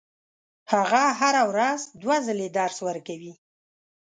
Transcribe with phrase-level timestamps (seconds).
[0.71, 3.33] هغه هره ورځ دوه ځلې درس ورکوي.